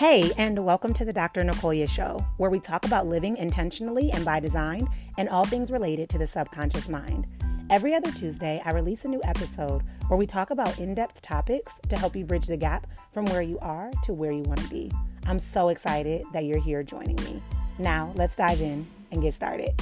[0.00, 1.44] Hey, and welcome to the Dr.
[1.44, 4.88] Nicolia Show, where we talk about living intentionally and by design
[5.18, 7.26] and all things related to the subconscious mind.
[7.68, 11.74] Every other Tuesday, I release a new episode where we talk about in depth topics
[11.90, 14.70] to help you bridge the gap from where you are to where you want to
[14.70, 14.90] be.
[15.26, 17.42] I'm so excited that you're here joining me.
[17.78, 19.78] Now, let's dive in and get started.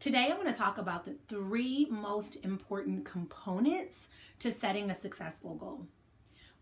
[0.00, 5.56] Today, I want to talk about the three most important components to setting a successful
[5.56, 5.88] goal.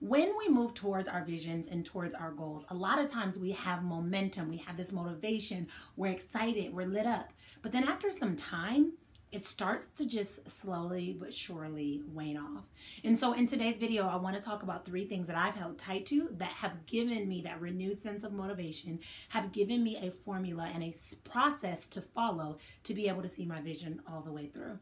[0.00, 3.52] When we move towards our visions and towards our goals, a lot of times we
[3.52, 7.32] have momentum, we have this motivation, we're excited, we're lit up.
[7.62, 8.94] But then after some time,
[9.30, 12.64] it starts to just slowly but surely wane off.
[13.04, 15.78] And so, in today's video, I want to talk about three things that I've held
[15.78, 19.00] tight to that have given me that renewed sense of motivation,
[19.30, 23.44] have given me a formula and a process to follow to be able to see
[23.44, 24.78] my vision all the way through.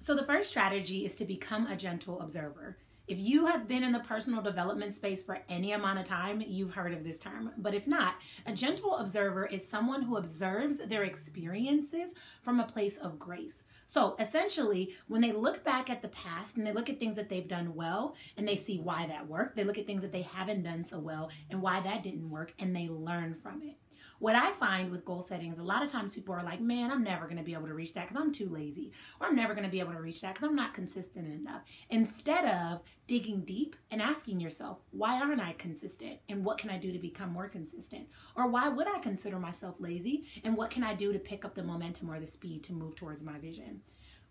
[0.00, 2.78] So, the first strategy is to become a gentle observer.
[3.12, 6.72] If you have been in the personal development space for any amount of time, you've
[6.72, 7.50] heard of this term.
[7.58, 8.14] But if not,
[8.46, 13.64] a gentle observer is someone who observes their experiences from a place of grace.
[13.84, 17.28] So essentially, when they look back at the past and they look at things that
[17.28, 20.22] they've done well and they see why that worked, they look at things that they
[20.22, 23.76] haven't done so well and why that didn't work and they learn from it.
[24.22, 26.92] What I find with goal setting is a lot of times people are like, man,
[26.92, 28.92] I'm never going to be able to reach that because I'm too lazy.
[29.18, 31.64] Or I'm never going to be able to reach that because I'm not consistent enough.
[31.90, 36.20] Instead of digging deep and asking yourself, why aren't I consistent?
[36.28, 38.06] And what can I do to become more consistent?
[38.36, 40.22] Or why would I consider myself lazy?
[40.44, 42.94] And what can I do to pick up the momentum or the speed to move
[42.94, 43.80] towards my vision?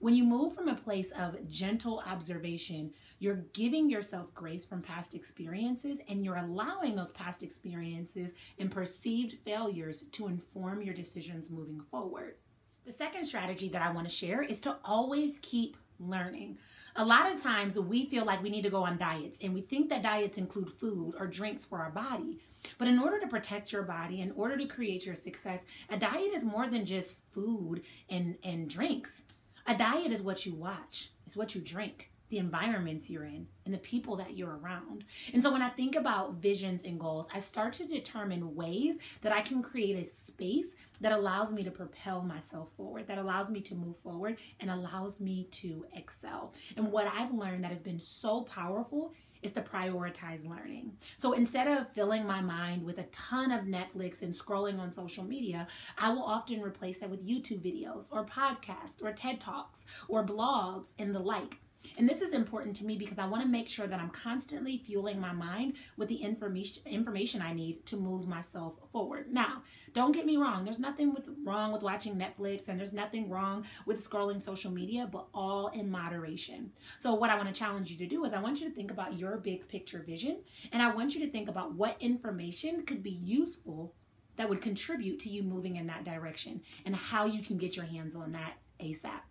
[0.01, 5.13] When you move from a place of gentle observation, you're giving yourself grace from past
[5.13, 11.81] experiences and you're allowing those past experiences and perceived failures to inform your decisions moving
[11.91, 12.37] forward.
[12.83, 16.57] The second strategy that I want to share is to always keep learning.
[16.95, 19.61] A lot of times we feel like we need to go on diets and we
[19.61, 22.39] think that diets include food or drinks for our body.
[22.79, 26.33] But in order to protect your body, in order to create your success, a diet
[26.33, 29.21] is more than just food and, and drinks.
[29.67, 33.73] A diet is what you watch, it's what you drink, the environments you're in, and
[33.73, 35.03] the people that you're around.
[35.33, 39.31] And so when I think about visions and goals, I start to determine ways that
[39.31, 43.61] I can create a space that allows me to propel myself forward, that allows me
[43.61, 46.53] to move forward, and allows me to excel.
[46.75, 50.91] And what I've learned that has been so powerful is to prioritize learning.
[51.17, 55.23] So instead of filling my mind with a ton of Netflix and scrolling on social
[55.23, 60.25] media, I will often replace that with YouTube videos or podcasts or TED Talks or
[60.25, 61.57] blogs and the like.
[61.97, 64.77] And this is important to me because I want to make sure that I'm constantly
[64.77, 69.31] fueling my mind with the information information I need to move myself forward.
[69.31, 73.29] Now, don't get me wrong, there's nothing with, wrong with watching Netflix and there's nothing
[73.29, 76.71] wrong with scrolling social media, but all in moderation.
[76.99, 78.91] So what I want to challenge you to do is I want you to think
[78.91, 80.41] about your big picture vision
[80.71, 83.95] and I want you to think about what information could be useful
[84.37, 87.85] that would contribute to you moving in that direction and how you can get your
[87.85, 89.21] hands on that ASAP.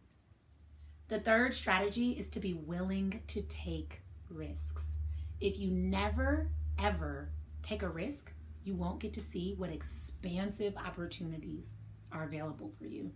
[1.10, 4.93] The third strategy is to be willing to take risks.
[5.41, 7.31] If you never, ever
[7.65, 8.32] take a risk,
[8.62, 11.75] you won't get to see what expansive opportunities
[12.12, 13.10] are available for you.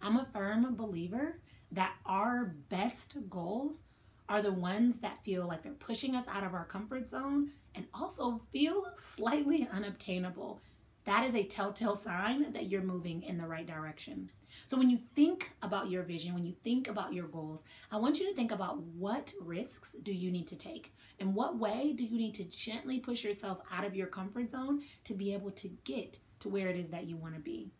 [0.00, 1.40] I'm a firm believer
[1.72, 3.80] that our best goals
[4.28, 7.86] are the ones that feel like they're pushing us out of our comfort zone and
[7.92, 10.60] also feel slightly unobtainable
[11.04, 14.30] that is a telltale sign that you're moving in the right direction.
[14.66, 18.20] So, when you think about your vision, when you think about your goals, I want
[18.20, 20.94] you to think about what risks do you need to take?
[21.18, 24.82] In what way do you need to gently push yourself out of your comfort zone
[25.04, 27.72] to be able to get to where it is that you want to be?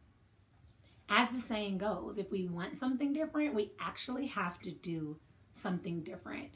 [1.09, 5.19] As the saying goes, if we want something different, we actually have to do
[5.53, 6.53] something different.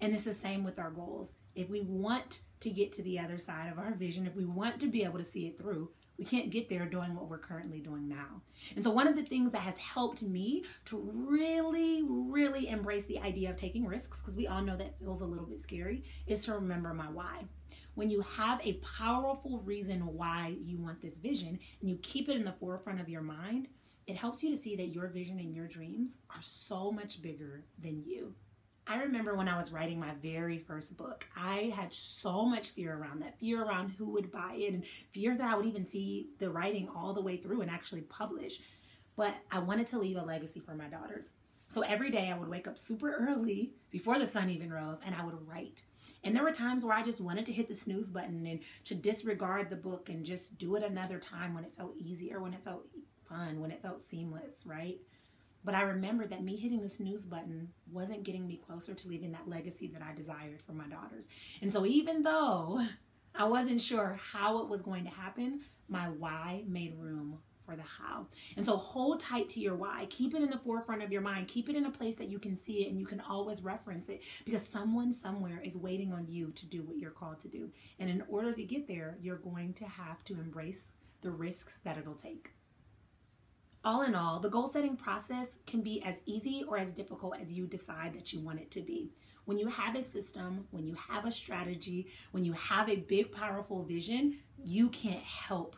[0.00, 1.36] And it's the same with our goals.
[1.54, 4.80] If we want to get to the other side of our vision, if we want
[4.80, 7.80] to be able to see it through, we can't get there doing what we're currently
[7.80, 8.42] doing now.
[8.74, 13.20] And so, one of the things that has helped me to really, really embrace the
[13.20, 16.40] idea of taking risks, because we all know that feels a little bit scary, is
[16.46, 17.44] to remember my why.
[17.94, 22.36] When you have a powerful reason why you want this vision and you keep it
[22.36, 23.68] in the forefront of your mind,
[24.06, 27.64] it helps you to see that your vision and your dreams are so much bigger
[27.78, 28.34] than you.
[28.86, 32.94] I remember when I was writing my very first book, I had so much fear
[32.94, 36.28] around that fear around who would buy it and fear that I would even see
[36.38, 38.60] the writing all the way through and actually publish.
[39.16, 41.30] But I wanted to leave a legacy for my daughters.
[41.70, 45.14] So every day I would wake up super early before the sun even rose and
[45.14, 45.84] I would write.
[46.22, 48.94] And there were times where I just wanted to hit the snooze button and to
[48.94, 52.64] disregard the book and just do it another time when it felt easier, when it
[52.64, 52.86] felt
[53.26, 54.98] fun, when it felt seamless, right?
[55.64, 59.32] But I remembered that me hitting the snooze button wasn't getting me closer to leaving
[59.32, 61.28] that legacy that I desired for my daughters.
[61.62, 62.80] And so, even though
[63.34, 67.82] I wasn't sure how it was going to happen, my why made room for the
[67.82, 68.26] how.
[68.56, 70.06] And so hold tight to your why.
[70.10, 71.48] Keep it in the forefront of your mind.
[71.48, 74.08] Keep it in a place that you can see it and you can always reference
[74.08, 77.70] it because someone somewhere is waiting on you to do what you're called to do.
[77.98, 81.96] And in order to get there, you're going to have to embrace the risks that
[81.96, 82.50] it'll take.
[83.84, 87.52] All in all, the goal setting process can be as easy or as difficult as
[87.52, 89.12] you decide that you want it to be.
[89.44, 93.30] When you have a system, when you have a strategy, when you have a big,
[93.30, 95.76] powerful vision, you can't help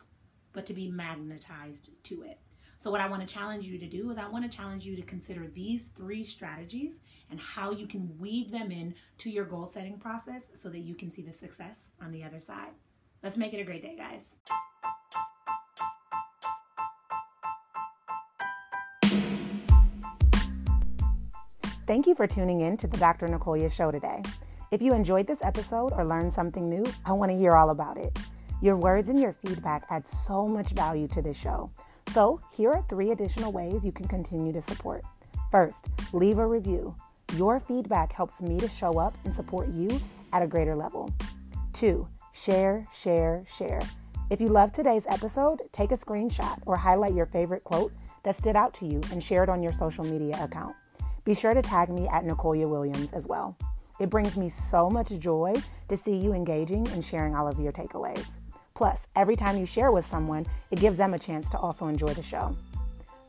[0.53, 2.39] but to be magnetized to it.
[2.77, 4.95] So, what I want to challenge you to do is, I want to challenge you
[4.95, 6.99] to consider these three strategies
[7.29, 10.95] and how you can weave them in to your goal setting process so that you
[10.95, 12.71] can see the success on the other side.
[13.21, 14.66] Let's make it a great day, guys.
[21.87, 23.29] Thank you for tuning in to the Dr.
[23.29, 24.21] Nicolia Show today.
[24.71, 27.95] If you enjoyed this episode or learned something new, I want to hear all about
[27.95, 28.19] it.
[28.61, 31.71] Your words and your feedback add so much value to this show.
[32.09, 35.05] So, here are three additional ways you can continue to support.
[35.49, 36.93] First, leave a review.
[37.37, 40.01] Your feedback helps me to show up and support you
[40.33, 41.09] at a greater level.
[41.71, 43.79] Two, share, share, share.
[44.29, 47.93] If you loved today's episode, take a screenshot or highlight your favorite quote
[48.23, 50.75] that stood out to you and share it on your social media account.
[51.27, 53.57] Be sure to tag me at Nicolia Williams as well.
[53.99, 55.55] It brings me so much joy
[55.89, 58.25] to see you engaging and sharing all of your takeaways.
[58.73, 62.13] Plus, every time you share with someone, it gives them a chance to also enjoy
[62.13, 62.55] the show.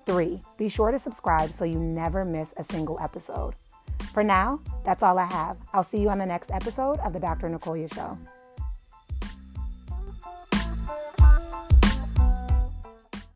[0.06, 3.56] Three, be sure to subscribe so you never miss a single episode.
[4.12, 5.56] For now, that's all I have.
[5.72, 7.48] I'll see you on the next episode of The Dr.
[7.48, 8.16] Nicolia Show.